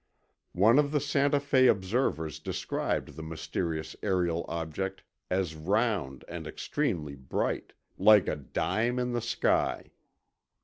One 0.55 0.79
of 0.79 0.91
the 0.91 0.99
Santa 0.99 1.39
Fe 1.39 1.67
observers 1.67 2.39
described 2.39 3.09
the 3.09 3.21
mysterious 3.21 3.95
aerial 4.01 4.45
object 4.49 5.03
as 5.29 5.53
round 5.53 6.25
and 6.27 6.47
extremely 6.47 7.13
bright, 7.15 7.73
"like 7.99 8.27
a 8.27 8.35
dime 8.35 8.97
in 8.97 9.11
the 9.11 9.21
sky." 9.21 9.91